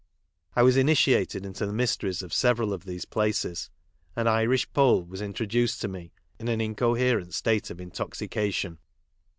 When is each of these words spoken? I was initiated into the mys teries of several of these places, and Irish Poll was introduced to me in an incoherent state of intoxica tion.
I 0.55 0.63
was 0.63 0.77
initiated 0.77 1.45
into 1.45 1.63
the 1.67 1.71
mys 1.73 1.95
teries 1.95 2.23
of 2.23 2.33
several 2.33 2.73
of 2.73 2.85
these 2.85 3.05
places, 3.05 3.69
and 4.15 4.27
Irish 4.27 4.67
Poll 4.73 5.03
was 5.03 5.21
introduced 5.21 5.79
to 5.81 5.87
me 5.87 6.11
in 6.39 6.47
an 6.47 6.59
incoherent 6.59 7.35
state 7.35 7.69
of 7.69 7.77
intoxica 7.77 8.51
tion. 8.51 8.79